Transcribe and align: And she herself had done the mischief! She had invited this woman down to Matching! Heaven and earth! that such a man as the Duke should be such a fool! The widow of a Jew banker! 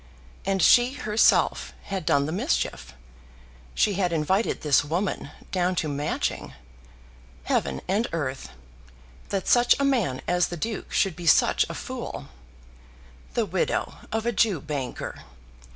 And 0.47 0.63
she 0.63 0.93
herself 0.93 1.73
had 1.83 2.07
done 2.07 2.25
the 2.25 2.31
mischief! 2.31 2.95
She 3.75 3.93
had 4.01 4.11
invited 4.11 4.61
this 4.61 4.83
woman 4.83 5.29
down 5.51 5.75
to 5.75 5.87
Matching! 5.87 6.55
Heaven 7.43 7.81
and 7.87 8.07
earth! 8.11 8.49
that 9.29 9.47
such 9.47 9.79
a 9.79 9.85
man 9.85 10.23
as 10.27 10.47
the 10.47 10.57
Duke 10.57 10.91
should 10.91 11.15
be 11.15 11.27
such 11.27 11.67
a 11.69 11.75
fool! 11.75 12.29
The 13.35 13.45
widow 13.45 13.93
of 14.11 14.25
a 14.25 14.31
Jew 14.31 14.59
banker! 14.59 15.19